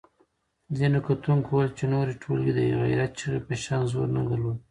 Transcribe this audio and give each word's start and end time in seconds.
ځینو 0.77 0.99
کتونکو 1.07 1.49
وویل 1.51 1.71
چې 1.77 1.85
نورې 1.93 2.13
ټولګې 2.21 2.51
د 2.55 2.59
غیرت 2.81 3.11
چغې 3.19 3.39
په 3.47 3.53
شان 3.63 3.81
زور 3.91 4.07
نه 4.15 4.21
درلود. 4.29 4.57